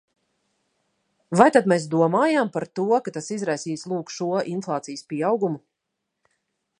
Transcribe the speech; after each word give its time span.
Vai 1.41 1.45
tad 1.57 1.67
mēs 1.73 1.85
domājām 1.91 2.49
par 2.55 2.65
to, 2.79 2.87
ka 3.07 3.15
tas 3.19 3.29
izraisīs, 3.37 3.87
lūk, 3.93 4.11
šo 4.15 4.31
inflācijas 4.57 5.05
pieaugumu? 5.13 5.63